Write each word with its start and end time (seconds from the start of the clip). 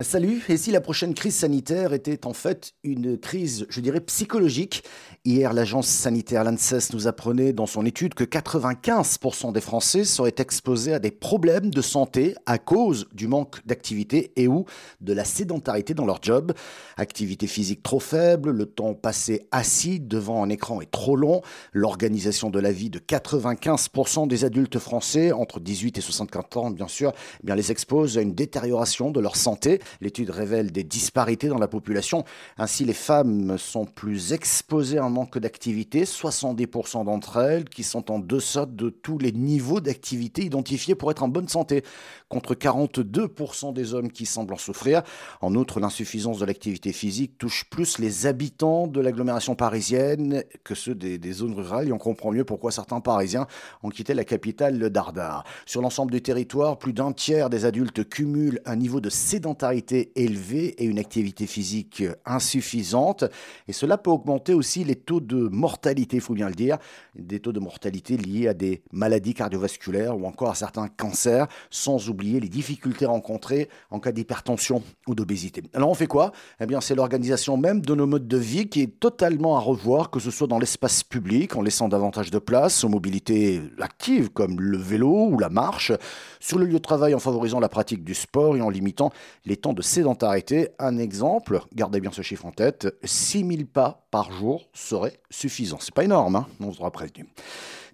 Salut, 0.00 0.42
et 0.48 0.56
si 0.56 0.72
la 0.72 0.80
prochaine 0.80 1.14
crise 1.14 1.36
sanitaire 1.36 1.92
était 1.92 2.26
en 2.26 2.32
fait 2.32 2.74
une 2.82 3.16
crise, 3.16 3.64
je 3.68 3.80
dirais, 3.80 4.00
psychologique 4.00 4.82
Hier, 5.26 5.54
l'agence 5.54 5.86
sanitaire 5.86 6.44
l'ANSES 6.44 6.92
nous 6.92 7.08
apprenait 7.08 7.54
dans 7.54 7.64
son 7.64 7.86
étude 7.86 8.12
que 8.12 8.24
95% 8.24 9.54
des 9.54 9.62
Français 9.62 10.04
seraient 10.04 10.34
exposés 10.36 10.92
à 10.92 10.98
des 10.98 11.10
problèmes 11.10 11.70
de 11.70 11.80
santé 11.80 12.34
à 12.44 12.58
cause 12.58 13.08
du 13.14 13.26
manque 13.26 13.66
d'activité 13.66 14.34
et 14.36 14.48
ou 14.48 14.66
de 15.00 15.14
la 15.14 15.24
sédentarité 15.24 15.94
dans 15.94 16.04
leur 16.04 16.22
job. 16.22 16.52
Activité 16.98 17.46
physique 17.46 17.82
trop 17.82 18.00
faible, 18.00 18.50
le 18.50 18.66
temps 18.66 18.92
passé 18.92 19.48
assis 19.50 19.98
devant 19.98 20.42
un 20.42 20.50
écran 20.50 20.82
est 20.82 20.90
trop 20.90 21.16
long, 21.16 21.40
l'organisation 21.72 22.50
de 22.50 22.60
la 22.60 22.70
vie 22.70 22.90
de 22.90 22.98
95% 22.98 24.28
des 24.28 24.44
adultes 24.44 24.78
français 24.78 25.32
entre 25.32 25.58
18 25.58 25.96
et 25.96 26.02
64 26.02 26.58
ans, 26.58 26.70
bien 26.70 26.86
sûr, 26.86 27.14
eh 27.42 27.46
bien 27.46 27.54
les 27.54 27.72
expose 27.72 28.18
à 28.18 28.20
une 28.20 28.34
détérioration 28.34 29.10
de 29.10 29.20
leur 29.20 29.36
santé. 29.36 29.80
L'étude 30.00 30.30
révèle 30.30 30.72
des 30.72 30.84
disparités 30.84 31.48
dans 31.48 31.58
la 31.58 31.68
population. 31.68 32.24
Ainsi, 32.58 32.84
les 32.84 32.94
femmes 32.94 33.58
sont 33.58 33.84
plus 33.84 34.32
exposées 34.32 34.98
à 34.98 35.04
un 35.04 35.10
manque 35.10 35.38
d'activité, 35.38 36.04
70% 36.04 37.04
d'entre 37.04 37.38
elles 37.38 37.68
qui 37.68 37.82
sont 37.82 38.10
en 38.10 38.18
deçà 38.18 38.66
de 38.66 38.90
tous 38.90 39.18
les 39.18 39.32
niveaux 39.32 39.80
d'activité 39.80 40.44
identifiés 40.44 40.94
pour 40.94 41.10
être 41.10 41.22
en 41.22 41.28
bonne 41.28 41.48
santé, 41.48 41.82
contre 42.28 42.54
42% 42.54 43.72
des 43.72 43.94
hommes 43.94 44.10
qui 44.10 44.26
semblent 44.26 44.54
en 44.54 44.58
souffrir. 44.58 45.02
En 45.40 45.54
outre, 45.54 45.80
l'insuffisance 45.80 46.38
de 46.38 46.44
l'activité 46.44 46.92
physique 46.92 47.38
touche 47.38 47.64
plus 47.70 47.98
les 47.98 48.26
habitants 48.26 48.86
de 48.86 49.00
l'agglomération 49.00 49.54
parisienne 49.54 50.42
que 50.62 50.74
ceux 50.74 50.94
des, 50.94 51.32
zones 51.32 51.54
rurales 51.54 51.88
et 51.88 51.92
on 51.92 51.98
comprend 51.98 52.32
mieux 52.32 52.44
pourquoi 52.44 52.70
certains 52.70 53.00
Parisiens 53.00 53.46
ont 53.82 53.88
quitté 53.88 54.14
la 54.14 54.24
capitale, 54.24 54.78
le 54.78 54.90
Dardar. 54.90 55.44
Sur 55.66 55.82
l'ensemble 55.82 56.12
du 56.12 56.22
territoire, 56.22 56.78
plus 56.78 56.92
d'un 56.92 57.12
tiers 57.12 57.50
des 57.50 57.64
adultes 57.64 58.08
cumulent 58.08 58.60
un 58.64 58.76
niveau 58.76 59.00
de 59.00 59.10
sédentarité 59.10 59.73
élevée 60.16 60.74
et 60.82 60.84
une 60.84 60.98
activité 60.98 61.46
physique 61.46 62.02
insuffisante. 62.24 63.24
Et 63.68 63.72
cela 63.72 63.98
peut 63.98 64.10
augmenter 64.10 64.54
aussi 64.54 64.84
les 64.84 64.96
taux 64.96 65.20
de 65.20 65.48
mortalité, 65.48 66.16
il 66.16 66.22
faut 66.22 66.34
bien 66.34 66.48
le 66.48 66.54
dire, 66.54 66.78
des 67.14 67.40
taux 67.40 67.52
de 67.52 67.60
mortalité 67.60 68.16
liés 68.16 68.48
à 68.48 68.54
des 68.54 68.82
maladies 68.92 69.34
cardiovasculaires 69.34 70.16
ou 70.18 70.26
encore 70.26 70.50
à 70.50 70.54
certains 70.54 70.88
cancers, 70.88 71.46
sans 71.70 72.08
oublier 72.08 72.40
les 72.40 72.48
difficultés 72.48 73.06
rencontrées 73.06 73.68
en 73.90 74.00
cas 74.00 74.12
d'hypertension 74.12 74.82
ou 75.06 75.14
d'obésité. 75.14 75.62
Alors 75.74 75.90
on 75.90 75.94
fait 75.94 76.06
quoi? 76.06 76.32
Eh 76.60 76.66
bien 76.66 76.80
c'est 76.80 76.94
l'organisation 76.94 77.56
même 77.56 77.80
de 77.80 77.94
nos 77.94 78.06
modes 78.06 78.28
de 78.28 78.36
vie 78.36 78.68
qui 78.68 78.82
est 78.82 79.00
totalement 79.00 79.56
à 79.56 79.60
revoir, 79.60 80.10
que 80.10 80.20
ce 80.20 80.30
soit 80.30 80.46
dans 80.46 80.58
l'espace 80.58 81.02
public, 81.02 81.56
en 81.56 81.62
laissant 81.62 81.88
davantage 81.88 82.30
de 82.30 82.38
place 82.38 82.84
aux 82.84 82.88
mobilités 82.88 83.60
actives 83.80 84.30
comme 84.30 84.60
le 84.60 84.78
vélo 84.78 85.28
ou 85.28 85.38
la 85.38 85.48
marche, 85.48 85.92
sur 86.40 86.58
le 86.58 86.66
lieu 86.66 86.74
de 86.74 86.78
travail 86.78 87.14
en 87.14 87.18
favorisant 87.18 87.60
la 87.60 87.68
pratique 87.68 88.04
du 88.04 88.14
sport 88.14 88.56
et 88.56 88.60
en 88.60 88.70
limitant 88.70 89.10
les 89.44 89.56
de 89.72 89.82
sédentarité. 89.82 90.68
Un 90.78 90.98
exemple, 90.98 91.60
gardez 91.74 92.00
bien 92.00 92.10
ce 92.12 92.22
chiffre 92.22 92.46
en 92.46 92.52
tête, 92.52 92.94
6000 93.04 93.66
pas 93.66 94.06
par 94.10 94.32
jour 94.32 94.68
serait 94.72 95.18
suffisant. 95.30 95.78
C'est 95.80 95.94
pas 95.94 96.04
énorme, 96.04 96.36
hein 96.36 96.46
on 96.60 96.72
sera 96.72 96.90
prévenu. 96.90 97.26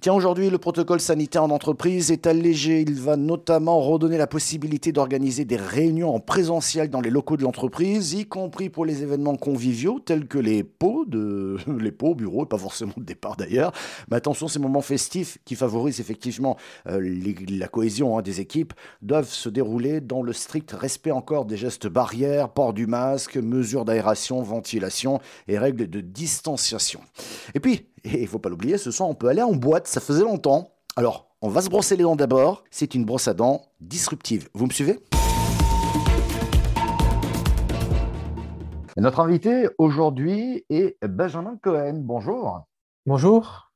Tiens, 0.00 0.14
aujourd'hui, 0.14 0.48
le 0.48 0.56
protocole 0.56 0.98
sanitaire 0.98 1.44
en 1.44 1.50
entreprise 1.50 2.10
est 2.10 2.26
allégé. 2.26 2.80
Il 2.80 2.94
va 2.94 3.18
notamment 3.18 3.80
redonner 3.80 4.16
la 4.16 4.26
possibilité 4.26 4.92
d'organiser 4.92 5.44
des 5.44 5.58
réunions 5.58 6.14
en 6.14 6.20
présentiel 6.20 6.88
dans 6.88 7.02
les 7.02 7.10
locaux 7.10 7.36
de 7.36 7.42
l'entreprise, 7.42 8.14
y 8.14 8.24
compris 8.24 8.70
pour 8.70 8.86
les 8.86 9.02
événements 9.02 9.36
conviviaux 9.36 10.00
tels 10.00 10.26
que 10.26 10.38
les 10.38 10.64
pots, 10.64 11.04
de... 11.06 11.58
les 11.78 11.92
pots 11.92 12.14
bureaux, 12.14 12.44
et 12.44 12.48
pas 12.48 12.56
forcément 12.56 12.94
de 12.96 13.04
départ 13.04 13.36
d'ailleurs. 13.36 13.72
Mais 14.10 14.16
attention, 14.16 14.48
ces 14.48 14.58
moments 14.58 14.80
festifs 14.80 15.36
qui 15.44 15.54
favorisent 15.54 16.00
effectivement 16.00 16.56
euh, 16.86 16.98
la 17.50 17.68
cohésion 17.68 18.16
hein, 18.16 18.22
des 18.22 18.40
équipes 18.40 18.72
doivent 19.02 19.28
se 19.28 19.50
dérouler 19.50 20.00
dans 20.00 20.22
le 20.22 20.32
strict 20.32 20.72
respect 20.72 21.10
encore 21.10 21.44
des 21.44 21.58
gestes 21.58 21.88
barrières, 21.88 22.48
port 22.48 22.72
du 22.72 22.86
masque, 22.86 23.36
mesures 23.36 23.84
d'aération, 23.84 24.40
ventilation 24.40 25.20
et 25.46 25.58
règles 25.58 25.90
de 25.90 26.00
distanciation. 26.00 27.00
Et 27.52 27.60
puis, 27.60 27.84
et 28.05 28.22
il 28.22 28.27
faut 28.27 28.38
pas 28.38 28.49
l'oublier, 28.49 28.78
ce 28.78 28.91
soir 28.91 29.09
on 29.09 29.15
peut 29.15 29.28
aller 29.28 29.43
en 29.43 29.53
boîte, 29.53 29.87
ça 29.87 30.00
faisait 30.00 30.25
longtemps. 30.25 30.72
Alors, 30.97 31.31
on 31.43 31.49
va 31.49 31.62
se 31.62 31.71
brosser 31.71 31.97
les 31.97 32.03
dents 32.03 32.16
d'abord. 32.16 32.65
C'est 32.71 32.94
une 32.94 33.05
brosse 33.05 33.28
à 33.28 33.34
dents 33.34 33.62
disruptive. 33.81 34.49
Vous 34.55 34.66
me 34.66 34.72
suivez? 34.72 35.00
Notre 38.97 39.21
invité 39.21 39.69
aujourd'hui 39.78 40.66
est 40.69 40.99
Benjamin 41.06 41.56
Cohen. 41.62 42.00
Bonjour. 42.03 42.66
Bonjour. 43.06 43.71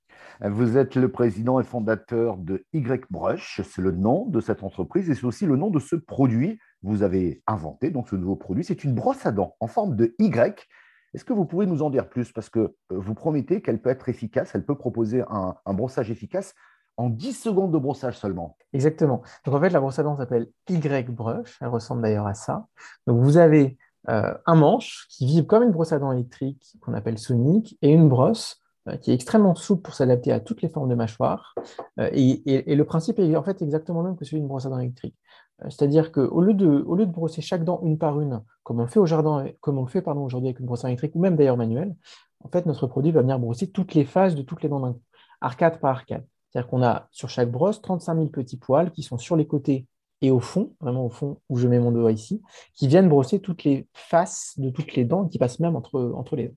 Vous 0.44 0.76
êtes 0.76 0.96
le 0.96 1.10
président 1.10 1.60
et 1.60 1.64
fondateur 1.64 2.36
de 2.36 2.66
Y-Brush, 2.72 3.62
c'est 3.64 3.80
le 3.80 3.92
nom 3.92 4.26
de 4.26 4.40
cette 4.40 4.64
entreprise 4.64 5.08
et 5.08 5.14
c'est 5.14 5.24
aussi 5.24 5.46
le 5.46 5.56
nom 5.56 5.70
de 5.70 5.78
ce 5.78 5.94
produit 5.94 6.56
que 6.56 6.88
vous 6.88 7.02
avez 7.02 7.40
inventé. 7.46 7.90
Donc 7.90 8.08
ce 8.08 8.16
nouveau 8.16 8.34
produit, 8.34 8.64
c'est 8.64 8.82
une 8.84 8.94
brosse 8.94 9.24
à 9.24 9.32
dents 9.32 9.54
en 9.60 9.68
forme 9.68 9.94
de 9.94 10.14
Y 10.18 10.66
est-ce 11.14 11.24
que 11.24 11.32
vous 11.32 11.44
pouvez 11.44 11.66
nous 11.66 11.82
en 11.82 11.90
dire 11.90 12.08
plus? 12.08 12.32
Parce 12.32 12.50
que 12.50 12.58
euh, 12.58 12.72
vous 12.90 13.14
promettez 13.14 13.62
qu'elle 13.62 13.80
peut 13.80 13.90
être 13.90 14.08
efficace, 14.08 14.52
elle 14.54 14.64
peut 14.64 14.76
proposer 14.76 15.22
un, 15.28 15.54
brossage 15.74 16.10
efficace 16.10 16.54
en 16.96 17.08
10 17.08 17.32
secondes 17.32 17.72
de 17.72 17.78
brossage 17.78 18.18
seulement. 18.18 18.56
Exactement. 18.72 19.22
Donc 19.44 19.54
en 19.54 19.60
fait, 19.60 19.70
la 19.70 19.80
brosse 19.80 19.98
à 19.98 20.02
dents 20.02 20.16
s'appelle 20.16 20.48
Y-Brush, 20.68 21.58
elle 21.60 21.68
ressemble 21.68 22.02
d'ailleurs 22.02 22.26
à 22.26 22.34
ça. 22.34 22.66
Vous 23.06 23.36
avez 23.36 23.78
euh, 24.08 24.34
un 24.46 24.54
manche 24.54 25.06
qui 25.08 25.26
vibre 25.26 25.46
comme 25.46 25.62
une 25.62 25.70
brosse 25.70 25.92
à 25.92 25.98
dents 25.98 26.12
électrique 26.12 26.76
qu'on 26.80 26.94
appelle 26.94 27.18
sonique 27.18 27.78
et 27.80 27.90
une 27.90 28.08
brosse 28.08 28.60
qui 29.00 29.10
est 29.10 29.14
extrêmement 29.14 29.54
souple 29.54 29.82
pour 29.82 29.94
s'adapter 29.94 30.30
à 30.30 30.40
toutes 30.40 30.60
les 30.60 30.68
formes 30.68 30.88
de 30.90 30.94
mâchoire. 30.94 31.54
et, 31.98 32.70
et, 32.70 32.74
le 32.74 32.84
principe 32.84 33.18
est 33.18 33.34
en 33.34 33.42
fait 33.42 33.62
exactement 33.62 34.02
le 34.02 34.08
même 34.08 34.16
que 34.16 34.24
celui 34.24 34.38
d'une 34.38 34.48
brosse 34.48 34.66
à 34.66 34.68
dents 34.68 34.78
électrique. 34.78 35.16
Euh, 35.62 35.70
c'est-à-dire 35.70 36.12
qu'au 36.12 36.40
lieu, 36.40 36.54
de, 36.54 36.66
lieu 36.66 37.06
de 37.06 37.12
brosser 37.12 37.42
chaque 37.42 37.64
dent 37.64 37.80
une 37.82 37.98
par 37.98 38.20
une, 38.20 38.42
comme 38.62 38.80
on 38.80 38.82
le 38.82 38.88
fait, 38.88 39.00
au 39.00 39.06
jardin, 39.06 39.46
comme 39.60 39.78
on 39.78 39.82
le 39.82 39.88
fait 39.88 40.02
pardon, 40.02 40.24
aujourd'hui 40.24 40.48
avec 40.48 40.60
une 40.60 40.66
brosse 40.66 40.84
électrique 40.84 41.14
ou 41.14 41.20
même 41.20 41.36
d'ailleurs 41.36 41.56
manuelle, 41.56 41.94
en 42.40 42.48
fait, 42.48 42.66
notre 42.66 42.86
produit 42.86 43.12
va 43.12 43.22
venir 43.22 43.38
brosser 43.38 43.70
toutes 43.70 43.94
les 43.94 44.04
phases 44.04 44.34
de 44.34 44.42
toutes 44.42 44.62
les 44.62 44.68
dents 44.68 44.80
d'un 44.80 44.92
coup, 44.92 45.02
arcade 45.40 45.80
par 45.80 45.92
arcade. 45.92 46.26
C'est-à-dire 46.50 46.68
qu'on 46.68 46.82
a 46.82 47.08
sur 47.10 47.28
chaque 47.28 47.50
brosse 47.50 47.80
35 47.82 48.14
000 48.14 48.26
petits 48.28 48.58
poils 48.58 48.90
qui 48.90 49.02
sont 49.02 49.18
sur 49.18 49.36
les 49.36 49.46
côtés 49.46 49.86
et 50.20 50.30
au 50.30 50.40
fond, 50.40 50.74
vraiment 50.80 51.04
au 51.06 51.10
fond 51.10 51.40
où 51.48 51.58
je 51.58 51.68
mets 51.68 51.78
mon 51.78 51.90
doigt 51.90 52.12
ici, 52.12 52.42
qui 52.74 52.88
viennent 52.88 53.08
brosser 53.08 53.40
toutes 53.40 53.64
les 53.64 53.88
faces 53.92 54.54
de 54.58 54.70
toutes 54.70 54.94
les 54.94 55.04
dents 55.04 55.26
qui 55.26 55.38
passent 55.38 55.60
même 55.60 55.76
entre, 55.76 56.12
entre 56.14 56.36
les 56.36 56.48
dents. 56.48 56.54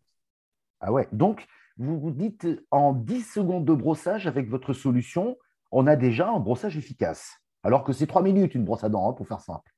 Ah 0.80 0.92
ouais, 0.92 1.08
donc 1.12 1.48
vous 1.78 2.00
vous 2.00 2.12
dites 2.12 2.48
en 2.72 2.94
10 2.94 3.22
secondes 3.22 3.66
de 3.66 3.74
brossage 3.74 4.28
avec 4.28 4.50
votre 4.50 4.74
solution, 4.74 5.38
on 5.72 5.88
a 5.88 5.96
déjà 5.96 6.30
un 6.30 6.40
brossage 6.40 6.78
efficace. 6.78 7.38
Alors 7.64 7.84
que 7.84 7.94
c'est 7.94 8.08
trois 8.08 8.22
minutes 8.22 8.56
une 8.56 8.66
brosse 8.66 8.84
à 8.84 8.90
dents, 8.90 9.10
hein, 9.10 9.14
pour 9.14 9.28
faire 9.28 9.42
simple. 9.42 9.72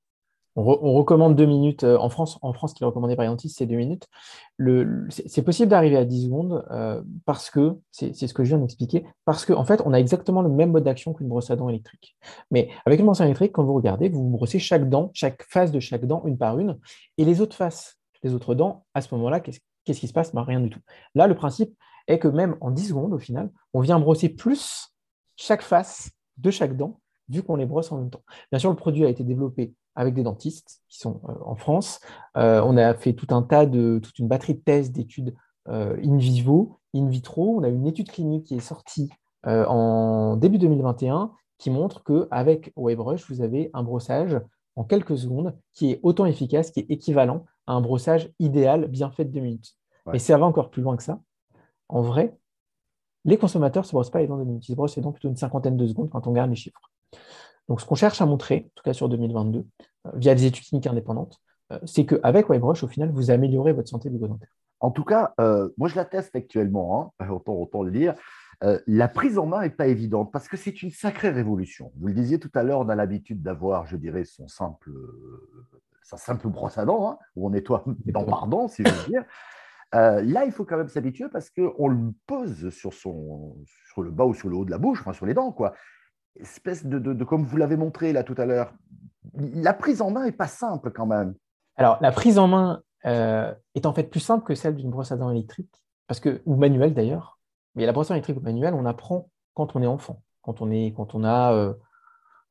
On, 0.56 0.94
recommande 0.94 1.36
deux 1.36 1.46
minutes. 1.46 1.84
Euh, 1.84 1.98
en 1.98 2.10
France, 2.10 2.38
en 2.42 2.52
France, 2.54 2.72
ce 2.72 2.76
qui 2.76 2.84
est 2.84 2.86
recommandé 2.86 3.16
par 3.16 3.24
Yantis, 3.24 3.50
c'est 3.50 3.66
deux 3.66 3.78
minutes. 3.78 4.08
c'est 5.10 5.44
possible 5.44 5.70
d'arriver 5.70 5.96
à 5.96 6.04
10 6.06 6.26
secondes 6.26 6.66
euh, 6.72 7.02
parce 7.26 7.50
que, 7.50 7.78
c'est 7.92 8.14
ce 8.14 8.34
que 8.34 8.44
je 8.44 8.50
viens 8.50 8.58
d'expliquer, 8.58 9.06
parce 9.26 9.46
qu'en 9.46 9.60
en 9.60 9.64
fait, 9.64 9.82
on 9.86 9.94
a 9.94 10.00
exactement 10.00 10.42
le 10.42 10.50
même 10.50 10.72
mode 10.72 10.84
d'action 10.84 11.14
qu'une 11.14 11.30
brosse 11.30 11.50
à 11.52 11.56
dents 11.56 11.70
électrique. 11.70 12.18
Mais 12.52 12.70
avec 12.86 13.00
une 13.00 13.06
brosse 13.06 13.22
à 13.22 13.24
dents 13.24 13.28
électrique, 13.28 13.54
quand 13.54 13.64
vous 13.64 13.76
regardez, 13.76 14.10
vous 14.10 14.28
brossez 14.28 14.60
chaque 14.60 14.90
dent, 14.90 15.12
chaque 15.14 15.44
face 15.44 15.72
de 15.72 15.80
chaque 15.80 16.06
dent, 16.06 16.24
une 16.26 16.38
par 16.38 16.60
une, 16.60 16.78
et 17.18 17.26
les 17.26 17.42
autres 17.42 17.56
faces, 17.56 17.98
les 18.24 18.34
autres 18.34 18.56
dents, 18.56 18.86
à 18.94 19.02
ce 19.02 19.14
moment-là, 19.16 19.40
qu'est-ce 19.40 19.60
qui 19.86 20.08
se 20.08 20.14
passe? 20.14 20.34
Ben, 20.36 20.44
Rien 20.44 20.60
du 20.60 20.70
tout. 20.70 20.82
Là, 21.16 21.28
le 21.28 21.36
principe 21.36 21.74
est 22.10 22.20
que 22.20 22.28
même 22.28 22.58
en 22.62 22.72
10 22.72 22.90
secondes, 22.90 23.14
au 23.14 23.20
final, 23.20 23.52
on 23.74 23.82
vient 23.82 24.00
brosser 24.00 24.30
plus 24.30 24.94
chaque 25.36 25.62
face 25.62 26.12
de 26.38 26.52
chaque 26.52 26.76
dent 26.76 27.00
vu 27.30 27.44
qu'on 27.44 27.56
les 27.56 27.66
brosse 27.66 27.92
en 27.92 27.98
même 27.98 28.10
temps. 28.10 28.24
Bien 28.52 28.60
sûr, 28.60 28.70
le 28.70 28.76
produit 28.76 29.06
a 29.06 29.10
été 29.10 29.24
développé 29.24 29.74
avec 29.96 30.14
des 30.14 30.24
dentistes 30.24 30.82
qui 30.88 30.98
sont 30.98 31.22
euh, 31.30 31.34
en 31.46 31.56
France. 31.56 32.00
Euh, 32.38 32.62
on 32.66 32.78
a 32.78 32.94
fait 32.96 33.14
tout 33.14 33.28
un 33.30 33.44
tas 33.44 33.66
de, 33.66 34.00
toute 34.02 34.18
une 34.20 34.28
batterie 34.28 34.56
de 34.56 34.62
tests, 34.62 34.92
d'études 34.92 35.36
euh, 35.68 35.98
in 36.04 36.18
vivo, 36.18 36.80
in 36.96 37.08
vitro. 37.08 37.58
On 37.58 37.64
a 37.64 37.70
une 37.70 37.86
étude 37.86 38.10
clinique 38.10 38.46
qui 38.46 38.56
est 38.56 38.60
sortie 38.60 39.10
en 39.46 40.36
début 40.36 40.58
2021 40.58 41.32
qui 41.60 41.70
montre 41.70 42.04
qu'avec 42.04 42.74
WaveRush, 42.76 43.30
vous 43.30 43.42
avez 43.42 43.70
un 43.74 43.84
brossage 43.84 44.38
en 44.76 44.84
quelques 44.84 45.18
secondes 45.18 45.58
qui 45.72 45.92
est 45.92 46.00
autant 46.04 46.26
efficace, 46.26 46.72
qui 46.72 46.82
est 46.82 46.90
équivalent 46.90 47.46
à 47.66 47.74
un 47.74 47.80
brossage 47.80 48.34
idéal 48.40 48.88
bien 48.88 49.12
fait 49.12 49.24
de 49.24 49.32
deux 49.32 49.40
minutes. 49.40 49.76
Et 50.14 50.20
ça 50.20 50.38
va 50.38 50.46
encore 50.46 50.72
plus 50.72 50.82
loin 50.82 50.98
que 50.98 51.04
ça. 51.04 51.22
En 51.90 52.02
vrai, 52.02 52.38
les 53.26 53.38
consommateurs 53.38 53.84
ne 53.84 53.88
se 53.88 53.92
brossent 53.92 54.12
pas 54.12 54.20
les 54.20 54.28
dents 54.28 54.38
de 54.38 54.44
minutes. 54.44 54.68
Ils 54.70 54.72
se 54.72 54.76
brossent 54.76 54.96
les 54.96 55.02
dents 55.02 55.12
plutôt 55.12 55.30
une 55.30 55.36
cinquantaine 55.36 55.76
de 55.76 55.88
secondes 55.88 56.10
quand 56.10 56.26
on 56.28 56.30
regarde 56.30 56.50
les 56.50 56.56
chiffres. 56.56 56.90
Donc, 57.68 57.82
ce 57.82 57.86
qu'on 57.86 57.96
cherche 57.96 58.22
à 58.22 58.26
montrer, 58.26 58.66
en 58.68 58.72
tout 58.76 58.84
cas 58.84 58.94
sur 58.94 59.10
2022, 59.10 59.60
euh, 59.60 60.12
via 60.16 60.34
des 60.36 60.46
études 60.46 60.66
cliniques 60.66 60.88
indépendantes, 60.88 61.38
euh, 61.72 61.80
c'est 61.86 62.06
qu'avec 62.06 62.50
WebRush, 62.50 62.84
au 62.84 62.88
final, 62.88 63.12
vous 63.12 63.32
améliorez 63.32 63.74
votre 63.74 63.90
santé 63.90 64.10
bucco-dentaire. 64.10 64.50
En 64.80 64.92
tout 64.92 65.04
cas, 65.04 65.34
euh, 65.40 65.70
moi, 65.78 65.90
je 65.90 65.96
la 65.96 66.06
teste 66.06 66.36
actuellement, 66.36 67.14
hein, 67.20 67.30
autant, 67.30 67.54
autant, 67.54 67.84
le 67.84 67.92
dire. 67.92 68.16
la 68.88 69.08
prise 69.08 69.38
en 69.38 69.46
main 69.46 69.62
n'est 69.62 69.70
pas 69.70 69.88
évidente 69.88 70.32
parce 70.32 70.48
que 70.48 70.58
c'est 70.58 70.82
une 70.82 70.92
sacrée 70.92 71.30
révolution. 71.30 71.92
Vous 71.98 72.08
le 72.08 72.14
disiez 72.14 72.40
tout 72.40 72.52
à 72.56 72.64
l'heure, 72.64 72.80
on 72.80 72.90
a 72.90 72.96
l'habitude 72.96 73.42
d'avoir, 73.42 73.86
je 73.86 73.98
dirais, 73.98 74.26
son 74.26 74.48
simple, 74.48 74.92
sa 76.02 76.18
simple 76.18 76.48
brosse 76.48 76.78
à 76.78 76.86
dents, 76.86 77.12
hein, 77.12 77.18
où 77.36 77.48
on 77.48 77.52
nettoie 77.52 77.84
dans 78.06 78.26
pardon, 78.26 78.68
si 78.68 78.84
je 78.84 78.90
veux 78.90 79.10
dire. 79.10 79.26
Là, 79.94 80.46
il 80.46 80.52
faut 80.52 80.66
quand 80.66 80.78
même 80.78 80.88
s'habituer 80.88 81.30
parce 81.30 81.50
qu'on 81.50 81.88
le 81.88 82.12
pose 82.28 82.70
sur, 82.70 82.94
son, 82.94 83.58
sur 83.92 84.02
le 84.02 84.12
bas 84.12 84.26
ou 84.26 84.34
sur 84.34 84.50
le 84.50 84.56
haut 84.56 84.66
de 84.66 84.72
la 84.72 84.78
bouche, 84.78 85.02
enfin 85.02 85.14
sur 85.14 85.26
les 85.26 85.34
dents, 85.34 85.52
quoi 85.52 85.74
espèce 86.40 86.86
de, 86.86 87.24
comme 87.24 87.44
vous 87.44 87.58
l'avez 87.58 87.78
montré 87.78 88.14
là 88.14 88.24
tout 88.24 88.36
à 88.38 88.46
l'heure, 88.46 88.74
la 89.36 89.74
prise 89.74 90.02
en 90.02 90.12
main 90.12 90.26
n'est 90.26 90.32
pas 90.32 90.48
simple 90.48 90.92
quand 90.92 91.06
même. 91.06 91.36
Alors, 91.76 91.98
la 92.02 92.12
prise 92.12 92.38
en 92.40 92.48
main 92.48 92.82
est 93.04 93.86
en 93.86 93.94
fait 93.94 94.04
plus 94.04 94.20
simple 94.20 94.44
que 94.44 94.56
celle 94.56 94.76
d'une 94.76 94.90
brosse 94.90 95.12
à 95.12 95.18
dents 95.18 95.32
électrique, 95.32 95.74
parce 96.08 96.20
que, 96.20 96.42
ou 96.46 96.56
manuelle 96.56 96.94
d'ailleurs. 96.94 97.40
Mais 97.76 97.86
la 97.86 97.92
brosse 97.92 98.08
à 98.08 98.10
dents 98.10 98.16
électrique 98.16 98.38
ou 98.38 98.42
manuelle, 98.42 98.74
on 98.74 98.86
apprend 98.86 99.30
quand 99.54 99.76
on 99.76 99.82
est 99.82 99.88
enfant, 99.88 100.22
quand 100.42 100.62
on, 100.62 100.72
est, 100.72 100.94
quand 100.96 101.16
on 101.16 101.24
a 101.24 101.74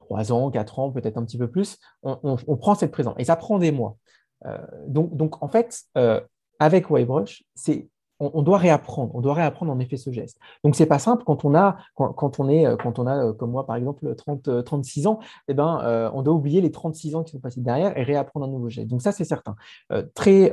3 0.00 0.32
ans, 0.32 0.50
4 0.50 0.78
ans, 0.78 0.90
peut-être 0.90 1.16
un 1.18 1.24
petit 1.24 1.38
peu 1.38 1.50
plus, 1.50 1.78
on, 2.02 2.36
prend 2.56 2.74
cette 2.74 2.92
prise 2.92 3.06
en 3.06 3.10
main. 3.10 3.16
Et 3.18 3.24
ça 3.24 3.36
prend 3.36 3.58
des 3.58 3.72
mois. 3.72 3.96
donc, 4.86 5.14
donc, 5.16 5.42
en 5.42 5.48
fait, 5.48 5.82
avec 6.58 6.90
Whitebrush, 6.90 7.44
c'est 7.54 7.88
on, 8.20 8.42
doit 8.42 8.58
réapprendre, 8.58 9.14
on 9.14 9.20
doit 9.20 9.34
réapprendre 9.34 9.72
en 9.72 9.78
effet 9.78 9.96
ce 9.96 10.10
geste. 10.10 10.38
Donc 10.64 10.74
c'est 10.74 10.86
pas 10.86 10.98
simple 10.98 11.22
quand 11.24 11.44
on 11.44 11.54
a, 11.54 11.78
est, 12.48 12.76
quand 12.76 12.98
on 12.98 13.06
a 13.06 13.26
euh, 13.26 13.32
comme 13.32 13.50
moi 13.50 13.66
par 13.66 13.76
exemple 13.76 14.14
30, 14.14 14.64
36 14.64 15.06
euh, 15.06 15.10
ans, 15.10 15.20
eh 15.46 15.54
ben, 15.54 15.80
euh, 15.84 16.10
on 16.12 16.22
doit 16.22 16.34
oublier 16.34 16.60
les 16.60 16.70
36 16.70 17.14
ans 17.14 17.22
qui 17.22 17.32
sont 17.32 17.38
passés 17.38 17.60
derrière 17.60 17.96
et 17.96 18.02
réapprendre 18.02 18.46
un 18.46 18.48
nouveau 18.48 18.68
geste. 18.68 18.88
Donc 18.88 19.02
ça 19.02 19.12
c'est 19.12 19.24
certain. 19.24 19.54
très, 20.14 20.50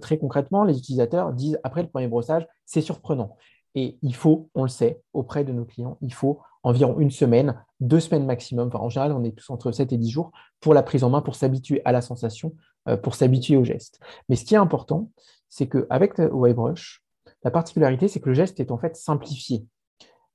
très 0.00 0.18
concrètement, 0.18 0.64
les 0.64 0.78
utilisateurs 0.78 1.32
disent 1.32 1.58
après 1.64 1.82
le 1.82 1.88
premier 1.88 2.08
brossage, 2.08 2.46
c'est 2.64 2.80
surprenant. 2.80 3.36
Et 3.74 3.98
il 4.00 4.14
faut, 4.14 4.48
on 4.54 4.62
le 4.62 4.68
sait, 4.68 5.02
auprès 5.12 5.44
de 5.44 5.52
nos 5.52 5.66
clients, 5.66 5.98
il 6.00 6.14
faut 6.14 6.40
environ 6.66 6.98
une 6.98 7.10
semaine, 7.10 7.62
deux 7.80 8.00
semaines 8.00 8.26
maximum. 8.26 8.68
Enfin, 8.68 8.80
en 8.80 8.88
général, 8.88 9.12
on 9.12 9.24
est 9.24 9.32
tous 9.32 9.50
entre 9.50 9.72
7 9.72 9.92
et 9.92 9.96
10 9.96 10.10
jours 10.10 10.32
pour 10.60 10.74
la 10.74 10.82
prise 10.82 11.04
en 11.04 11.10
main, 11.10 11.22
pour 11.22 11.36
s'habituer 11.36 11.80
à 11.84 11.92
la 11.92 12.00
sensation, 12.00 12.54
pour 13.02 13.14
s'habituer 13.14 13.56
au 13.56 13.64
geste. 13.64 14.00
Mais 14.28 14.36
ce 14.36 14.44
qui 14.44 14.54
est 14.54 14.58
important, 14.58 15.10
c'est 15.48 15.68
qu'avec 15.68 16.18
Whitebrush, 16.18 17.02
la 17.44 17.50
particularité, 17.50 18.08
c'est 18.08 18.20
que 18.20 18.28
le 18.28 18.34
geste 18.34 18.60
est 18.60 18.70
en 18.70 18.78
fait 18.78 18.96
simplifié. 18.96 19.64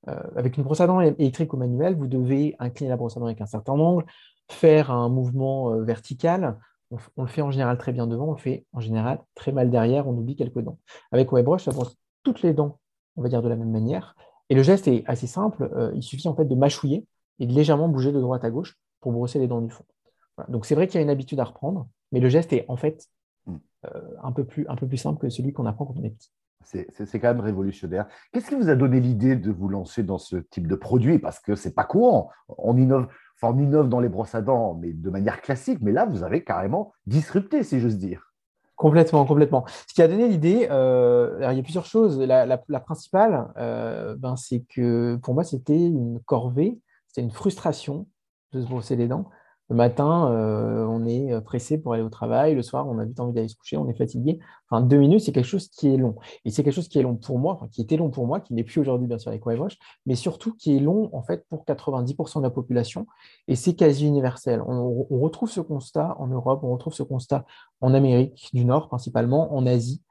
Euh, 0.08 0.20
avec 0.34 0.56
une 0.56 0.64
brosse 0.64 0.80
à 0.80 0.86
dents 0.86 1.00
électrique 1.00 1.52
ou 1.52 1.56
manuelle, 1.56 1.94
vous 1.94 2.08
devez 2.08 2.56
incliner 2.58 2.90
la 2.90 2.96
brosse 2.96 3.16
à 3.16 3.20
dents 3.20 3.26
avec 3.26 3.40
un 3.40 3.46
certain 3.46 3.74
angle, 3.74 4.04
faire 4.50 4.90
un 4.90 5.08
mouvement 5.08 5.72
euh, 5.72 5.82
vertical. 5.82 6.58
On, 6.90 7.22
le 7.22 7.28
fait 7.28 7.42
en 7.42 7.50
général 7.50 7.78
très 7.78 7.92
bien 7.92 8.06
devant, 8.06 8.28
on 8.28 8.32
le 8.32 8.38
fait 8.38 8.66
en 8.72 8.80
général 8.80 9.20
très 9.34 9.52
mal 9.52 9.70
derrière, 9.70 10.08
on 10.08 10.12
oublie 10.12 10.36
quelques 10.36 10.58
dents. 10.58 10.78
Avec 11.10 11.30
Whitebrush, 11.32 11.64
ça 11.64 11.72
brosse 11.72 11.96
toutes 12.22 12.42
les 12.42 12.52
dents, 12.52 12.78
on 13.16 13.22
va 13.22 13.28
dire 13.28 13.42
de 13.42 13.48
la 13.48 13.56
même 13.56 13.70
manière. 13.70 14.16
Et 14.52 14.54
le 14.54 14.62
geste 14.62 14.86
est 14.86 15.02
assez 15.06 15.26
simple, 15.26 15.70
euh, 15.74 15.92
il 15.94 16.02
suffit 16.02 16.28
en 16.28 16.34
fait 16.34 16.44
de 16.44 16.54
mâchouiller 16.54 17.06
et 17.38 17.46
de 17.46 17.54
légèrement 17.54 17.88
bouger 17.88 18.12
de 18.12 18.20
droite 18.20 18.44
à 18.44 18.50
gauche 18.50 18.76
pour 19.00 19.10
brosser 19.10 19.38
les 19.38 19.48
dents 19.48 19.62
du 19.62 19.70
fond. 19.70 19.86
Donc 20.48 20.66
c'est 20.66 20.74
vrai 20.74 20.86
qu'il 20.86 20.96
y 20.96 20.98
a 20.98 21.02
une 21.02 21.08
habitude 21.08 21.40
à 21.40 21.44
reprendre, 21.44 21.88
mais 22.12 22.20
le 22.20 22.28
geste 22.28 22.52
est 22.52 22.66
en 22.68 22.76
fait 22.76 23.08
hmm. 23.46 23.56
un, 24.22 24.32
peu 24.32 24.44
plus, 24.44 24.68
un 24.68 24.76
peu 24.76 24.86
plus 24.86 24.98
simple 24.98 25.18
que 25.18 25.30
celui 25.30 25.54
qu'on 25.54 25.64
apprend 25.64 25.86
quand 25.86 25.94
on 25.96 26.04
est 26.04 26.10
petit. 26.10 26.30
C'est 26.64 27.18
quand 27.18 27.28
même 27.28 27.40
révolutionnaire. 27.40 28.08
Qu'est-ce 28.30 28.50
qui 28.50 28.54
vous 28.54 28.68
a 28.68 28.74
donné 28.74 29.00
l'idée 29.00 29.36
de 29.36 29.50
vous 29.50 29.68
lancer 29.68 30.02
dans 30.02 30.18
ce 30.18 30.36
type 30.36 30.66
de 30.66 30.74
produit? 30.74 31.18
Parce 31.18 31.40
que 31.40 31.54
c'est 31.54 31.74
pas 31.74 31.84
courant. 31.84 32.28
On 32.58 32.76
innove, 32.76 33.08
enfin, 33.36 33.54
on 33.56 33.58
innove 33.58 33.88
dans 33.88 34.00
les 34.00 34.10
brosses 34.10 34.34
à 34.34 34.42
dents, 34.42 34.74
mais 34.74 34.92
de 34.92 35.08
manière 35.08 35.40
classique. 35.40 35.78
Mais 35.80 35.92
là, 35.92 36.04
vous 36.04 36.24
avez 36.24 36.44
carrément 36.44 36.92
disrupté, 37.06 37.62
si 37.62 37.80
j'ose 37.80 37.96
dire. 37.96 38.31
Complètement, 38.82 39.24
complètement. 39.24 39.64
Ce 39.86 39.94
qui 39.94 40.02
a 40.02 40.08
donné 40.08 40.26
l'idée, 40.26 40.66
euh, 40.68 41.38
il 41.52 41.56
y 41.56 41.60
a 41.60 41.62
plusieurs 41.62 41.86
choses. 41.86 42.18
La, 42.18 42.58
principale, 42.80 43.52
euh, 43.56 44.16
ben, 44.18 44.34
c'est 44.34 44.64
que 44.68 45.20
pour 45.22 45.34
moi, 45.34 45.44
c'était 45.44 45.78
une 45.78 46.18
corvée, 46.26 46.80
c'était 47.06 47.20
une 47.20 47.30
frustration 47.30 48.08
de 48.50 48.60
se 48.60 48.66
brosser 48.66 48.96
les 48.96 49.06
dents. 49.06 49.30
Le 49.72 49.78
matin, 49.78 50.30
euh, 50.30 50.84
on 50.84 51.06
est 51.06 51.40
pressé 51.40 51.78
pour 51.78 51.94
aller 51.94 52.02
au 52.02 52.10
travail. 52.10 52.54
Le 52.54 52.60
soir, 52.60 52.86
on 52.86 52.98
a 52.98 53.06
vite 53.06 53.18
envie 53.20 53.32
d'aller 53.32 53.48
se 53.48 53.56
coucher, 53.56 53.78
on 53.78 53.88
est 53.88 53.96
fatigué. 53.96 54.38
Enfin, 54.68 54.82
deux 54.82 54.98
minutes, 54.98 55.20
c'est 55.20 55.32
quelque 55.32 55.46
chose 55.46 55.68
qui 55.68 55.88
est 55.88 55.96
long. 55.96 56.16
Et 56.44 56.50
c'est 56.50 56.62
quelque 56.62 56.74
chose 56.74 56.88
qui 56.88 56.98
est 56.98 57.02
long 57.02 57.16
pour 57.16 57.38
moi, 57.38 57.58
qui 57.72 57.80
était 57.80 57.96
long 57.96 58.10
pour 58.10 58.26
moi, 58.26 58.40
qui 58.40 58.52
n'est 58.52 58.64
plus 58.64 58.82
aujourd'hui, 58.82 59.08
bien 59.08 59.18
sûr, 59.18 59.30
avec 59.30 59.46
Wavewatch, 59.46 59.78
mais 60.04 60.14
surtout 60.14 60.52
qui 60.52 60.76
est 60.76 60.78
long, 60.78 61.08
en 61.14 61.22
fait, 61.22 61.46
pour 61.48 61.64
90% 61.64 62.40
de 62.40 62.42
la 62.42 62.50
population. 62.50 63.06
Et 63.48 63.56
c'est 63.56 63.72
quasi 63.72 64.06
universel. 64.06 64.62
On, 64.66 65.06
retrouve 65.22 65.50
ce 65.50 65.62
constat 65.62 66.16
en 66.18 66.26
Europe, 66.26 66.60
on 66.64 66.72
retrouve 66.72 66.92
ce 66.92 67.02
constat 67.02 67.46
en 67.80 67.94
Amérique 67.94 68.50
du 68.52 68.66
Nord, 68.66 68.88
principalement, 68.88 69.54
en 69.54 69.64
Asie. 69.64 70.02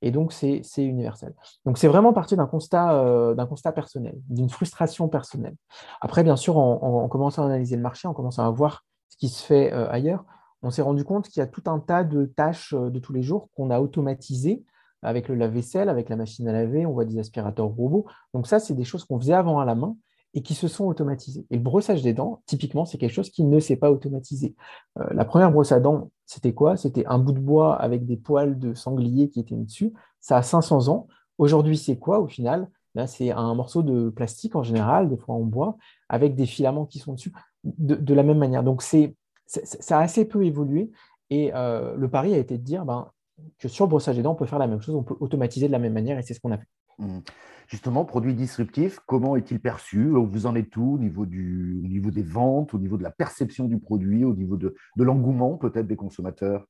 Et 0.00 0.12
donc, 0.12 0.32
c'est 0.32 0.62
universel. 0.78 1.34
Donc, 1.66 1.76
c'est 1.76 1.88
vraiment 1.88 2.14
parti 2.14 2.36
d'un 2.36 2.46
constat, 2.46 2.94
euh, 2.94 3.34
constat 3.44 3.72
personnel, 3.72 4.14
d'une 4.30 4.48
frustration 4.48 5.08
personnelle. 5.08 5.56
Après, 6.00 6.24
bien 6.24 6.36
sûr, 6.36 6.56
en, 6.56 7.06
commençant 7.08 7.42
à 7.42 7.46
analyser 7.46 7.76
le 7.76 7.82
marché, 7.82 8.08
en 8.08 8.14
commençant 8.14 8.46
à 8.46 8.50
voir 8.50 8.86
ce 9.10 9.16
qui 9.16 9.28
se 9.28 9.44
fait 9.44 9.72
euh, 9.72 9.88
ailleurs, 9.90 10.24
on 10.62 10.70
s'est 10.70 10.82
rendu 10.82 11.04
compte 11.04 11.28
qu'il 11.28 11.40
y 11.40 11.42
a 11.42 11.46
tout 11.46 11.62
un 11.66 11.78
tas 11.78 12.04
de 12.04 12.24
tâches 12.24 12.74
euh, 12.74 12.90
de 12.90 12.98
tous 12.98 13.12
les 13.12 13.22
jours 13.22 13.48
qu'on 13.54 13.70
a 13.70 13.80
automatisées 13.80 14.64
avec 15.02 15.28
le 15.28 15.34
lave-vaisselle, 15.34 15.88
avec 15.88 16.08
la 16.08 16.16
machine 16.16 16.46
à 16.48 16.52
laver, 16.52 16.86
on 16.86 16.92
voit 16.92 17.04
des 17.04 17.18
aspirateurs 17.18 17.68
robots. 17.68 18.06
Donc 18.34 18.46
ça, 18.46 18.58
c'est 18.58 18.74
des 18.74 18.84
choses 18.84 19.04
qu'on 19.04 19.18
faisait 19.18 19.34
avant 19.34 19.58
à 19.58 19.64
la 19.64 19.74
main 19.74 19.96
et 20.34 20.42
qui 20.42 20.54
se 20.54 20.68
sont 20.68 20.84
automatisées. 20.84 21.46
Et 21.50 21.56
le 21.56 21.62
brossage 21.62 22.02
des 22.02 22.12
dents, 22.12 22.42
typiquement, 22.46 22.84
c'est 22.84 22.98
quelque 22.98 23.12
chose 23.12 23.30
qui 23.30 23.44
ne 23.44 23.58
s'est 23.58 23.76
pas 23.76 23.90
automatisé. 23.90 24.54
Euh, 24.98 25.06
la 25.10 25.24
première 25.24 25.50
brosse 25.50 25.72
à 25.72 25.80
dents, 25.80 26.10
c'était 26.26 26.52
quoi? 26.52 26.76
C'était 26.76 27.06
un 27.06 27.18
bout 27.18 27.32
de 27.32 27.40
bois 27.40 27.74
avec 27.76 28.06
des 28.06 28.16
poils 28.16 28.58
de 28.58 28.74
sanglier 28.74 29.28
qui 29.28 29.40
étaient 29.40 29.56
dessus. 29.56 29.92
Ça 30.20 30.36
a 30.36 30.42
500 30.42 30.88
ans. 30.88 31.08
Aujourd'hui, 31.38 31.76
c'est 31.76 31.96
quoi 31.98 32.20
au 32.20 32.28
final? 32.28 32.68
Là, 32.94 33.06
c'est 33.06 33.30
un 33.30 33.54
morceau 33.54 33.82
de 33.82 34.10
plastique 34.10 34.54
en 34.56 34.62
général, 34.62 35.08
des 35.08 35.16
fois 35.16 35.34
en 35.34 35.40
bois, 35.40 35.76
avec 36.08 36.34
des 36.34 36.46
filaments 36.46 36.86
qui 36.86 36.98
sont 36.98 37.14
dessus 37.14 37.32
de, 37.64 38.14
la 38.14 38.22
même 38.22 38.38
manière. 38.38 38.62
Donc, 38.62 38.82
c'est, 38.82 39.16
ça 39.46 39.98
a 39.98 40.02
assez 40.02 40.24
peu 40.24 40.44
évolué. 40.44 40.90
Et 41.30 41.52
euh, 41.54 41.94
le 41.96 42.08
pari 42.08 42.34
a 42.34 42.38
été 42.38 42.58
de 42.58 42.62
dire 42.62 42.84
ben, 42.84 43.10
que 43.58 43.68
sur 43.68 43.86
le 43.86 43.90
brossage 43.90 44.16
des 44.16 44.22
dents, 44.22 44.32
on 44.32 44.36
peut 44.36 44.46
faire 44.46 44.58
la 44.58 44.66
même 44.66 44.80
chose, 44.80 44.94
on 44.94 45.02
peut 45.02 45.16
automatiser 45.20 45.66
de 45.66 45.72
la 45.72 45.78
même 45.78 45.92
manière, 45.92 46.18
et 46.18 46.22
c'est 46.22 46.34
ce 46.34 46.40
qu'on 46.40 46.52
a 46.52 46.58
fait. 46.58 46.66
Mmh. 46.98 47.20
Justement, 47.68 48.04
produit 48.04 48.34
disruptif, 48.34 48.98
comment 49.06 49.36
est-il 49.36 49.60
perçu? 49.60 50.10
Vous 50.10 50.46
en 50.46 50.56
êtes 50.56 50.76
où? 50.76 50.94
Au 50.94 50.98
niveau, 50.98 51.24
du, 51.24 51.80
au 51.84 51.88
niveau 51.88 52.10
des 52.10 52.24
ventes, 52.24 52.74
au 52.74 52.78
niveau 52.78 52.96
de 52.96 53.04
la 53.04 53.12
perception 53.12 53.66
du 53.66 53.78
produit, 53.78 54.24
au 54.24 54.34
niveau 54.34 54.56
de, 54.56 54.74
de 54.96 55.04
l'engouement 55.04 55.56
peut-être 55.56 55.86
des 55.86 55.96
consommateurs? 55.96 56.66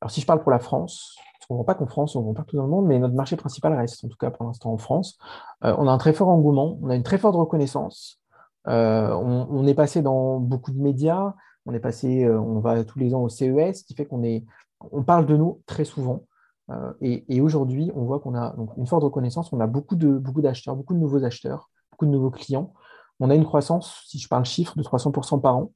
Alors, 0.00 0.10
si 0.10 0.20
je 0.20 0.26
parle 0.26 0.42
pour 0.42 0.50
la 0.50 0.58
France, 0.58 1.16
on 1.50 1.54
ne 1.54 1.58
vend 1.58 1.64
pas 1.64 1.74
qu'en 1.74 1.86
France, 1.86 2.16
on 2.16 2.22
vend 2.22 2.34
partout 2.34 2.56
dans 2.56 2.64
le 2.64 2.70
monde, 2.70 2.86
mais 2.86 2.98
notre 2.98 3.14
marché 3.14 3.36
principal 3.36 3.74
reste, 3.74 4.04
en 4.04 4.08
tout 4.08 4.16
cas 4.16 4.30
pour 4.30 4.46
l'instant, 4.46 4.72
en 4.72 4.78
France. 4.78 5.18
Euh, 5.64 5.74
on 5.78 5.86
a 5.86 5.92
un 5.92 5.98
très 5.98 6.12
fort 6.12 6.28
engouement, 6.28 6.78
on 6.82 6.90
a 6.90 6.96
une 6.96 7.02
très 7.02 7.18
forte 7.18 7.36
reconnaissance. 7.36 8.20
Euh, 8.68 9.12
on, 9.12 9.66
est 9.66 9.74
passé 9.74 10.00
dans 10.00 10.38
beaucoup 10.38 10.72
de 10.72 10.80
médias, 10.80 11.34
on 11.66 11.74
est 11.74 11.80
passé, 11.80 12.24
euh, 12.24 12.40
on 12.40 12.60
va 12.60 12.82
tous 12.84 12.98
les 12.98 13.14
ans 13.14 13.22
au 13.22 13.28
CES, 13.28 13.80
ce 13.80 13.84
qui 13.84 13.94
fait 13.94 14.06
qu'on 14.06 14.22
est, 14.22 14.44
on 14.80 15.02
parle 15.02 15.26
de 15.26 15.36
nous 15.36 15.60
très 15.66 15.84
souvent. 15.84 16.24
Euh, 16.70 16.92
et, 17.02 17.40
aujourd'hui, 17.42 17.92
on 17.94 18.04
voit 18.04 18.20
qu'on 18.20 18.34
a 18.34 18.54
une 18.78 18.86
forte 18.86 19.04
reconnaissance, 19.04 19.52
on 19.52 19.60
a 19.60 19.66
beaucoup 19.66 19.96
de 19.96 20.16
beaucoup 20.16 20.40
d'acheteurs, 20.40 20.76
beaucoup 20.76 20.94
de 20.94 20.98
nouveaux 20.98 21.24
acheteurs, 21.24 21.70
beaucoup 21.90 22.06
de 22.06 22.10
nouveaux 22.10 22.30
clients. 22.30 22.72
On 23.20 23.28
a 23.30 23.34
une 23.34 23.44
croissance, 23.44 24.02
si 24.06 24.18
je 24.18 24.28
parle 24.28 24.44
chiffre, 24.46 24.76
de 24.76 24.82
300% 24.82 25.40
par 25.40 25.56
an, 25.56 25.72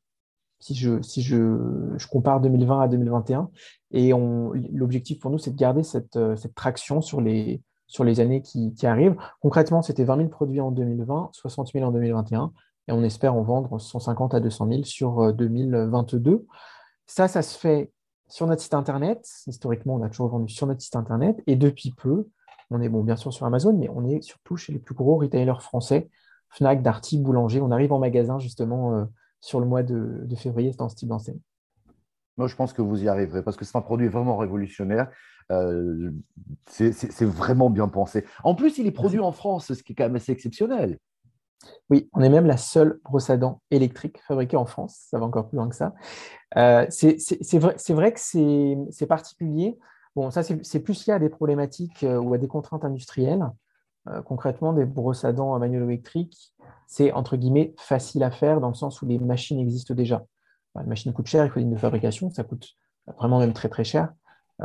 si 0.60 0.74
je, 0.74 2.06
compare 2.08 2.40
2020 2.40 2.80
à 2.80 2.88
2021. 2.88 3.50
Et 3.90 4.12
l'objectif 4.72 5.20
pour 5.20 5.30
nous, 5.30 5.38
c'est 5.38 5.50
de 5.50 5.56
garder 5.56 5.82
cette, 5.82 6.18
cette 6.36 6.54
traction 6.54 7.00
sur 7.00 7.20
les, 7.20 7.62
sur 7.86 8.02
les 8.02 8.18
années 8.20 8.42
qui, 8.42 8.74
qui 8.74 8.86
arrivent. 8.86 9.16
Concrètement, 9.40 9.82
c'était 9.82 10.04
20 10.04 10.16
000 10.16 10.28
produits 10.30 10.60
en 10.60 10.72
2020, 10.72 11.30
60 11.32 11.70
000 11.72 11.84
en 11.84 11.92
2021 11.92 12.52
et 12.88 12.92
on 12.92 13.02
espère 13.02 13.34
en 13.34 13.42
vendre 13.42 13.78
150 13.78 14.34
à 14.34 14.40
200 14.40 14.68
000 14.68 14.82
sur 14.84 15.32
2022. 15.34 16.30
Euh, 16.30 16.46
ça, 17.06 17.28
ça 17.28 17.42
se 17.42 17.58
fait 17.58 17.92
sur 18.28 18.46
notre 18.46 18.62
site 18.62 18.74
internet. 18.74 19.28
Historiquement, 19.46 19.94
on 19.94 20.02
a 20.02 20.08
toujours 20.08 20.28
vendu 20.28 20.52
sur 20.52 20.66
notre 20.66 20.80
site 20.80 20.96
internet 20.96 21.42
et 21.46 21.56
depuis 21.56 21.92
peu, 21.92 22.28
on 22.70 22.80
est 22.80 22.88
bon, 22.88 23.02
bien 23.02 23.16
sûr 23.16 23.32
sur 23.32 23.46
Amazon, 23.46 23.76
mais 23.76 23.88
on 23.90 24.06
est 24.06 24.22
surtout 24.22 24.56
chez 24.56 24.72
les 24.72 24.78
plus 24.78 24.94
gros 24.94 25.16
retailers 25.16 25.60
français, 25.60 26.10
Fnac, 26.50 26.82
Darty, 26.82 27.18
Boulanger. 27.18 27.60
On 27.60 27.70
arrive 27.70 27.92
en 27.92 27.98
magasin 27.98 28.38
justement 28.38 28.94
euh, 28.94 29.04
sur 29.40 29.60
le 29.60 29.66
mois 29.66 29.82
de, 29.82 30.26
février 30.36 30.72
dans 30.78 30.88
ce 30.88 30.96
type 30.96 31.08
d'enseigne. 31.08 31.40
Moi, 32.38 32.46
je 32.46 32.56
pense 32.56 32.72
que 32.72 32.82
vous 32.82 33.04
y 33.04 33.08
arriverez 33.08 33.42
parce 33.42 33.56
que 33.56 33.64
c'est 33.64 33.76
un 33.76 33.82
produit 33.82 34.08
vraiment 34.08 34.36
révolutionnaire. 34.36 35.10
Euh, 35.50 36.12
c'est 36.66 37.24
vraiment 37.24 37.68
bien 37.68 37.88
pensé. 37.88 38.24
En 38.44 38.54
plus, 38.54 38.78
il 38.78 38.86
est 38.86 38.92
produit 38.92 39.18
en 39.18 39.32
France, 39.32 39.72
ce 39.72 39.82
qui 39.82 39.92
est 39.92 39.94
quand 39.94 40.04
même 40.04 40.16
assez 40.16 40.32
exceptionnel. 40.32 40.98
Oui, 41.90 42.08
on 42.12 42.22
est 42.22 42.28
même 42.28 42.46
la 42.46 42.56
seule 42.56 43.00
brosse 43.04 43.30
à 43.30 43.36
dents 43.36 43.62
électrique 43.70 44.20
fabriquée 44.22 44.56
en 44.56 44.66
France. 44.66 45.06
Ça 45.10 45.18
va 45.18 45.26
encore 45.26 45.48
plus 45.48 45.56
loin 45.56 45.68
que 45.68 45.74
ça. 45.74 45.94
Euh, 46.56 46.86
c'est 46.90 47.58
vrai, 47.58 48.12
que 48.12 48.20
c'est 48.20 49.06
particulier. 49.06 49.78
Bon, 50.14 50.30
ça, 50.30 50.42
c'est 50.42 50.80
plus 50.80 51.06
lié 51.06 51.14
à 51.14 51.18
des 51.18 51.28
problématiques 51.28 52.04
euh, 52.04 52.18
ou 52.18 52.34
à 52.34 52.38
des 52.38 52.48
contraintes 52.48 52.84
industrielles. 52.84 53.46
Euh, 54.08 54.22
concrètement, 54.22 54.72
des 54.72 54.84
brosses 54.84 55.24
à 55.24 55.32
dents 55.32 55.58
manuelles 55.58 55.84
électriques, 55.84 56.54
c'est 56.86 57.12
entre 57.12 57.36
guillemets 57.36 57.74
facile 57.78 58.22
à 58.22 58.30
faire 58.30 58.60
dans 58.60 58.68
le 58.68 58.74
sens 58.74 59.02
où 59.02 59.06
les 59.06 59.18
machines 59.18 59.58
existent 59.58 59.94
déjà. 59.94 60.24
les 60.80 60.86
machines 60.86 61.12
coûtent 61.12 61.26
cher, 61.26 61.44
il 61.44 61.50
faut 61.50 61.60
une 61.60 61.70
de 61.70 61.76
fabrication, 61.76 62.30
ça 62.30 62.44
coûte 62.44 62.74
vraiment 63.18 63.38
même 63.38 63.52
très 63.52 63.68
très 63.68 63.84
cher, 63.84 64.12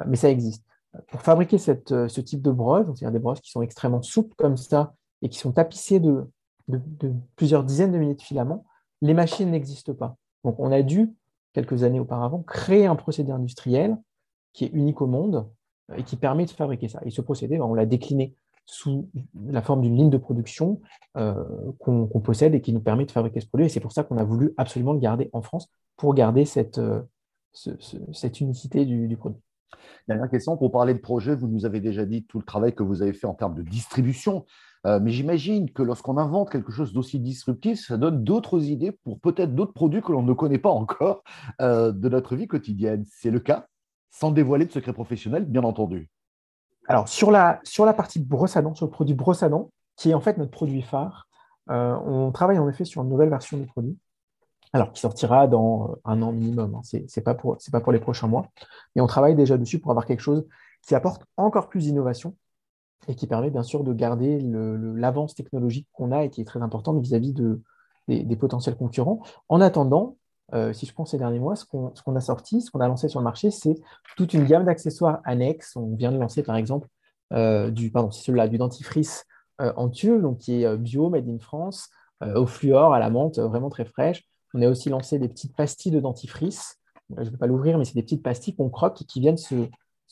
mais 0.06 0.16
ça 0.16 0.30
existe. 0.30 0.64
Pour 1.08 1.22
fabriquer 1.22 1.58
ce 1.58 2.22
type 2.22 2.42
de 2.42 2.52
brosse, 2.52 2.86
c'est-à-dire 2.86 3.12
des 3.12 3.20
brosses 3.20 3.42
qui 3.42 3.52
sont 3.52 3.62
extrêmement 3.62 4.02
souples 4.02 4.36
comme 4.38 4.56
ça 4.56 4.94
et 5.22 5.30
qui 5.30 5.40
sont 5.40 5.52
tapissées 5.52 6.00
de, 6.00 6.30
de, 6.68 6.80
plusieurs 7.36 7.64
dizaines 7.64 7.92
de 7.92 7.98
milliers 7.98 8.16
de 8.16 8.22
filaments, 8.22 8.66
les 9.02 9.14
machines 9.14 9.52
n'existent 9.52 9.94
pas. 9.94 10.18
Donc 10.44 10.60
on 10.60 10.72
a 10.72 10.82
dû, 10.82 11.14
quelques 11.54 11.84
années 11.84 12.00
auparavant, 12.00 12.42
créer 12.42 12.86
un 12.86 12.96
procédé 12.96 13.32
industriel 13.32 13.98
qui 14.54 14.66
est 14.66 14.72
unique 14.74 15.02
au 15.02 15.08
monde 15.08 15.50
euh, 15.92 15.96
et 15.96 16.04
qui 16.04 16.16
permet 16.16 16.46
de 16.46 16.52
fabriquer 16.52 16.88
ça. 16.88 17.00
Et 17.06 17.10
ce 17.10 17.22
procédé, 17.22 17.58
ben, 17.58 17.66
on 17.66 17.74
l'a 17.74 17.86
décliné 17.86 18.36
sous 18.66 19.10
la 19.48 19.62
forme 19.62 19.82
d'une 19.82 19.98
ligne 19.98 20.10
de 20.10 20.18
production 20.18 20.80
euh, 21.18 21.44
qu'on 21.80 22.08
possède 22.22 22.56
et 22.56 22.62
qui 22.62 22.72
nous 22.72 22.80
permet 22.80 23.06
de 23.06 23.12
fabriquer 23.12 23.42
ce 23.42 23.48
produit. 23.48 23.66
Et 23.66 23.70
c'est 23.70 23.82
pour 23.82 23.92
ça 23.92 24.04
qu'on 24.04 24.18
a 24.18 24.24
voulu 24.24 24.54
absolument 24.58 24.94
le 24.94 25.00
garder 25.00 25.30
en 25.34 25.42
France 25.42 25.70
pour 25.98 26.14
garder 26.14 26.46
cette, 26.46 26.78
euh, 26.78 27.02
cette 27.54 28.40
unicité 28.40 28.86
du, 28.86 29.18
produit. 29.18 29.42
Dernière 30.08 30.30
question, 30.30 30.58
pour 30.58 30.72
parler 30.72 30.94
de 30.94 31.00
projet, 31.00 31.36
vous 31.36 31.48
nous 31.48 31.66
avez 31.66 31.80
déjà 31.80 32.06
dit 32.06 32.24
tout 32.26 32.40
le 32.40 32.46
travail 32.46 32.74
que 32.74 32.84
vous 32.84 33.02
avez 33.02 33.14
fait 33.14 33.28
en 33.28 33.34
termes 33.34 33.56
de 33.56 33.62
distribution, 33.62 34.46
euh, 34.86 35.00
mais 35.02 35.12
j'imagine 35.12 35.72
que 35.72 35.82
lorsqu'on 35.82 36.18
invente 36.18 36.50
quelque 36.50 36.72
chose 36.72 36.94
d'aussi 36.94 37.20
disruptif, 37.20 37.80
ça 37.88 37.98
donne 37.98 38.24
d'autres 38.24 38.64
idées 38.64 38.92
pour 38.92 39.20
peut-être 39.20 39.56
d'autres 39.56 39.74
produits 39.74 40.02
que 40.02 40.12
l'on 40.12 40.24
ne 40.24 40.34
connaît 40.34 40.58
pas 40.58 40.70
encore 40.70 41.24
euh, 41.62 41.92
de 41.92 42.10
notre 42.10 42.36
vie 42.36 42.48
quotidienne. 42.48 43.06
C'est 43.10 43.32
le 43.32 43.40
cas, 43.40 43.68
sans 44.12 44.32
dévoiler 44.32 44.66
de 44.66 44.72
secret 44.72 44.94
professionnel, 44.94 45.46
bien 45.46 45.64
entendu. 45.64 46.10
Alors, 46.88 47.08
sur 47.08 47.32
la, 47.32 47.62
partie 47.96 48.20
brosse 48.20 48.58
à 48.58 48.74
sur 48.74 48.86
le 48.86 48.92
produit 48.92 49.16
brosse 49.16 49.42
à 49.44 49.50
qui 49.96 50.10
est 50.10 50.14
en 50.14 50.20
fait 50.20 50.38
notre 50.38 50.52
produit 50.52 50.82
phare, 50.82 51.28
euh, 51.70 51.96
on 52.06 52.32
travaille 52.32 52.60
en 52.60 52.68
effet 52.68 52.84
sur 52.84 53.02
une 53.04 53.10
nouvelle 53.10 53.30
version 53.30 53.58
du 53.58 53.66
produit 53.66 53.98
alors 54.74 54.92
qui 54.92 55.00
sortira 55.00 55.48
dans 55.48 55.92
euh, 55.92 55.96
un 56.04 56.22
an 56.22 56.32
minimum. 56.32 56.76
Hein. 56.76 56.82
Ce 56.84 56.98
n'est 56.98 57.24
pas, 57.24 57.36
pour, 57.36 57.58
pas 57.72 57.80
pour 57.80 57.92
les 57.92 58.00
prochains 58.00 58.28
mois. 58.28 58.48
Mais 58.96 59.02
on 59.02 59.08
travaille 59.08 59.36
déjà 59.36 59.58
dessus 59.58 59.80
pour 59.80 59.92
avoir 59.92 60.06
quelque 60.06 60.20
chose 60.20 60.46
qui 60.86 60.96
apporte 60.96 61.24
encore 61.38 61.70
plus 61.70 61.86
d'innovation 61.86 62.36
et 63.08 63.16
qui 63.16 63.28
permet 63.28 63.52
bien 63.52 63.64
sûr 63.64 63.84
de 63.84 63.94
garder 63.94 64.40
l'avance 64.42 65.36
technologique 65.36 65.88
qu'on 65.94 66.12
a 66.12 66.24
et 66.24 66.30
qui 66.30 66.42
est 66.42 66.46
très 66.46 66.62
importante 66.62 67.02
vis-à-vis 67.02 67.34
de, 67.34 67.62
des, 68.08 68.36
potentiels 68.36 68.76
concurrents. 68.76 69.22
En 69.50 69.62
attendant, 69.62 70.18
euh, 70.54 70.74
si 70.74 70.86
je 70.86 70.94
pense 70.94 71.12
ces 71.12 71.18
derniers 71.18 71.40
mois, 71.40 71.56
ce 71.56 71.66
qu'on 71.66 72.16
a 72.16 72.22
sorti, 72.22 72.62
ce 72.62 72.72
qu'on 72.72 72.80
a 72.80 72.88
lancé 72.88 73.10
sur 73.10 73.20
le 73.20 73.26
marché, 73.26 73.52
c'est 73.52 73.76
toute 74.16 74.34
une 74.34 74.46
gamme 74.46 74.66
d'accessoires 74.66 75.22
annexes. 75.26 75.76
On 75.76 75.96
vient 75.96 76.12
de 76.12 76.18
lancer 76.18 76.44
par 76.44 76.56
exemple 76.56 76.88
euh, 77.34 77.72
du, 77.72 77.92
pardon, 77.92 78.12
celui-là, 78.12 78.48
du 78.48 78.58
dentifrice 78.58 79.26
en 79.60 79.88
tulle, 79.90 80.22
donc 80.22 80.40
qui 80.40 80.64
est 80.64 80.78
bio, 80.78 81.10
made 81.10 81.30
in 81.30 81.38
France, 81.40 81.90
au 82.22 82.48
fluor, 82.48 82.94
à 82.94 83.00
la 83.00 83.10
menthe, 83.10 83.38
vraiment 83.38 83.70
très 83.70 83.86
fraîche. 83.86 84.26
On 84.54 84.62
a 84.62 84.70
aussi 84.70 84.90
lancé 84.90 85.20
des 85.20 85.28
petites 85.28 85.56
pastilles 85.56 85.92
de 85.92 86.00
dentifrice. 86.00 86.80
Je 87.18 87.24
ne 87.24 87.30
vais 87.30 87.38
pas 87.38 87.48
l'ouvrir, 87.48 87.78
mais 87.78 87.86
c'est 87.86 87.96
des 87.96 88.04
petites 88.04 88.24
pastilles 88.24 88.56
qu'on 88.56 88.70
croque 88.70 89.02
et 89.02 89.06
qui 89.06 89.20
viennent 89.20 89.38
se, 89.38 89.56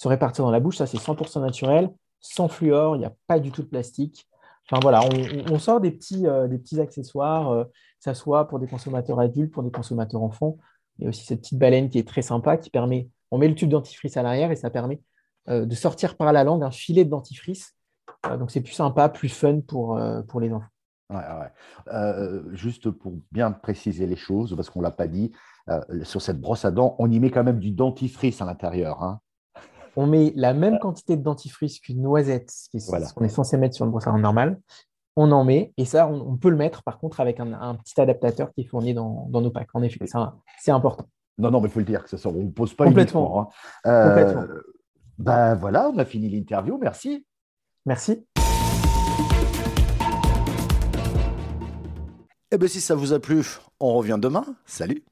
répartir 0.03 0.43
dans 0.43 0.51
la 0.51 0.59
bouche. 0.59 0.77
Ça, 0.77 0.87
c'est 0.87 0.97
100% 0.97 1.41
naturel, 1.41 1.91
sans 2.19 2.47
fluor, 2.47 2.95
il 2.95 2.99
n'y 2.99 3.05
a 3.05 3.13
pas 3.27 3.39
du 3.39 3.51
tout 3.51 3.61
de 3.61 3.67
plastique. 3.67 4.27
Enfin 4.69 4.79
voilà, 4.81 5.01
on, 5.51 5.59
sort 5.59 5.81
des 5.81 5.91
petits, 5.91 6.27
euh, 6.27 6.47
des 6.47 6.57
petits 6.57 6.79
accessoires, 6.79 7.51
euh, 7.51 7.63
que 7.65 7.71
ça 7.99 8.13
soit 8.13 8.47
pour 8.47 8.59
des 8.59 8.67
consommateurs 8.67 9.19
adultes, 9.19 9.51
pour 9.51 9.63
des 9.63 9.71
consommateurs 9.71 10.23
enfants. 10.23 10.57
Il 10.97 11.03
y 11.03 11.05
a 11.07 11.09
aussi 11.09 11.25
cette 11.25 11.41
petite 11.41 11.59
baleine 11.59 11.89
qui 11.89 11.99
est 11.99 12.07
très 12.07 12.21
sympa, 12.21 12.57
qui 12.57 12.69
permet, 12.69 13.09
on 13.31 13.37
met 13.37 13.47
le 13.47 13.55
tube 13.55 13.69
dentifrice 13.69 14.17
à 14.17 14.23
l'arrière 14.23 14.51
et 14.51 14.55
ça 14.55 14.69
permet 14.69 15.01
euh, 15.49 15.65
de 15.65 15.75
sortir 15.75 16.15
par 16.15 16.31
la 16.31 16.43
langue 16.43 16.63
un 16.63 16.71
filet 16.71 17.03
de 17.05 17.09
dentifrice. 17.09 17.75
donc 18.39 18.49
c'est 18.49 18.61
plus 18.61 18.73
sympa, 18.73 19.09
plus 19.09 19.29
fun 19.29 19.59
pour 19.61 19.99
les 20.39 20.53
enfants. 20.53 20.70
Euh, 21.91 22.41
juste 22.53 22.89
pour 22.89 23.13
bien 23.31 23.51
préciser 23.51 24.05
les 24.05 24.15
choses, 24.15 24.55
parce 24.55 24.69
qu'on 24.69 24.79
ne 24.79 24.85
l'a 24.85 24.91
pas 24.91 25.07
dit, 25.07 25.31
euh, 25.69 25.81
sur 26.03 26.21
cette 26.21 26.39
brosse 26.39 26.65
à 26.65 26.71
dents, 26.71 26.95
on 26.99 27.09
y 27.11 27.19
met 27.19 27.29
quand 27.29 27.43
même 27.43 27.59
du 27.59 27.71
dentifrice 27.71 28.41
à 28.41 28.45
l'intérieur. 28.45 29.03
Hein. 29.03 29.19
On 29.95 30.07
met 30.07 30.31
la 30.35 30.53
même 30.53 30.79
quantité 30.79 31.17
de 31.17 31.23
dentifrice 31.23 31.79
qu'une 31.79 32.01
noisette, 32.01 32.49
ce 32.51 33.13
qu'on 33.13 33.25
est 33.25 33.29
censé 33.29 33.57
mettre 33.57 33.75
sur 33.75 33.85
une 33.85 33.91
brosse 33.91 34.07
à 34.07 34.11
dents 34.11 34.19
normale. 34.19 34.59
On 35.17 35.31
en 35.33 35.43
met, 35.43 35.73
et 35.75 35.83
ça, 35.83 36.07
on, 36.07 36.37
peut 36.37 36.49
le 36.49 36.55
mettre 36.55 36.83
par 36.83 36.97
contre 36.97 37.19
avec 37.19 37.41
un, 37.41 37.75
petit 37.75 37.99
adaptateur 37.99 38.53
qui 38.53 38.61
est 38.61 38.63
fourni 38.63 38.93
dans, 38.93 39.27
nos 39.29 39.51
packs. 39.51 39.67
En 39.73 39.83
effet, 39.83 40.05
c'est 40.59 40.71
important. 40.71 41.05
Non, 41.37 41.51
non, 41.51 41.59
mais 41.59 41.67
il 41.67 41.71
faut 41.71 41.79
le 41.79 41.85
dire, 41.85 42.05
que 42.05 42.15
ça, 42.15 42.29
on 42.29 42.33
ne 42.33 42.49
pose 42.49 42.73
pas 42.73 42.85
Complètement. 42.85 43.41
Hein. 43.41 43.47
Euh, 43.87 44.47
ben 45.17 45.55
voilà, 45.55 45.89
on 45.89 45.97
a 45.97 46.05
fini 46.05 46.29
l'interview. 46.29 46.77
Merci. 46.81 47.25
Merci. 47.85 48.25
Eh 52.53 52.57
bien, 52.57 52.67
si 52.67 52.81
ça 52.81 52.95
vous 52.95 53.13
a 53.13 53.19
plu, 53.19 53.45
on 53.79 53.93
revient 53.93 54.17
demain. 54.21 54.43
Salut 54.65 54.99